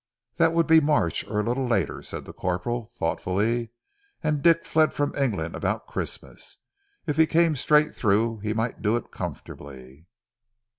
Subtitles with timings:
[0.37, 3.69] "That would be March or a little later," said the corporal thoughtfully.
[4.23, 6.57] "And Dick fled from England about Christmas.
[7.05, 10.07] If he came straight through he might do it comfortably."